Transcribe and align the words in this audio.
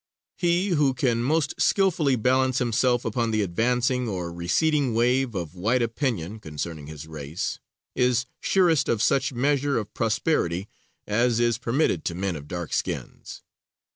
He 0.35 0.69
who 0.69 0.95
can 0.95 1.21
most 1.21 1.61
skilfully 1.61 2.15
balance 2.15 2.57
himself 2.57 3.05
upon 3.05 3.29
the 3.29 3.43
advancing 3.43 4.07
or 4.09 4.33
receding 4.33 4.95
wave 4.95 5.35
of 5.35 5.53
white 5.53 5.83
opinion 5.83 6.39
concerning 6.39 6.87
his 6.87 7.05
race, 7.05 7.59
is 7.93 8.25
surest 8.39 8.89
of 8.89 8.99
such 8.99 9.31
measure 9.31 9.77
of 9.77 9.93
prosperity 9.93 10.67
as 11.05 11.39
is 11.39 11.59
permitted 11.59 12.03
to 12.05 12.15
men 12.15 12.35
of 12.35 12.47
dark 12.47 12.73
skins. 12.73 13.43